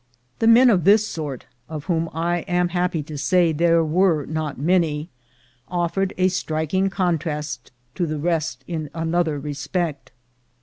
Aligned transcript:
The 0.39 0.47
men 0.47 0.71
of 0.71 0.83
this 0.83 1.07
sort, 1.07 1.45
of 1.69 1.83
whom 1.85 2.09
I 2.11 2.37
am 2.47 2.69
happy 2.69 3.03
to 3.03 3.19
say 3.19 3.51
there 3.51 3.85
were 3.85 4.25
not 4.25 4.57
many, 4.57 5.11
offered 5.67 6.11
a 6.17 6.27
striking 6.29 6.89
contrast 6.89 7.71
to 7.93 8.07
the 8.07 8.17
rest 8.17 8.63
in 8.67 8.89
another 8.95 9.37
respect. 9.39 10.11